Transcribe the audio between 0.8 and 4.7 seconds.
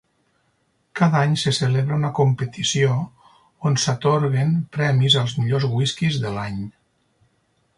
Cada any se celebra una competició on s'atorguen